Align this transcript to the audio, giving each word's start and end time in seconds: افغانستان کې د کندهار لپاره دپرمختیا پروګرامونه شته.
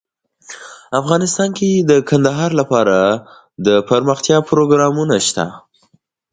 افغانستان 0.99 1.49
کې 1.57 1.69
د 1.89 1.91
کندهار 2.09 2.51
لپاره 2.61 2.97
دپرمختیا 3.65 4.37
پروګرامونه 4.49 5.15
شته. 5.27 5.45